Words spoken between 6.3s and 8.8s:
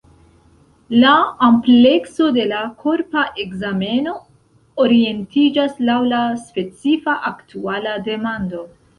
specifa aktuala demando.